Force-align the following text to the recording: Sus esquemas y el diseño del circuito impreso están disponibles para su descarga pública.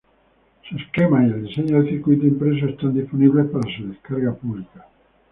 Sus 0.67 0.81
esquemas 0.81 1.27
y 1.27 1.31
el 1.31 1.43
diseño 1.45 1.77
del 1.77 1.89
circuito 1.91 2.25
impreso 2.25 2.65
están 2.65 2.95
disponibles 2.95 3.45
para 3.51 3.71
su 3.77 3.87
descarga 3.87 4.33
pública. 4.33 4.87